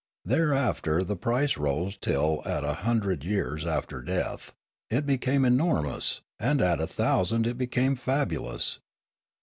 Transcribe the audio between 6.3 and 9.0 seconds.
and at a thousand it became fabulous.